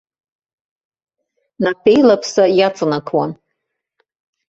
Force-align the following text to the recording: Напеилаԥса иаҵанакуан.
Напеилаԥса 1.63 2.43
иаҵанакуан. 2.57 3.31